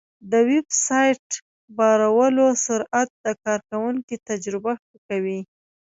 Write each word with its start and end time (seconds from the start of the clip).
د 0.31 0.33
ویب 0.49 0.67
سایټ 0.87 1.25
بارولو 1.77 2.47
سرعت 2.65 3.09
د 3.25 3.27
کارونکي 3.45 4.15
تجربه 4.29 4.71
ښه 4.83 4.97
کوي. 5.07 5.39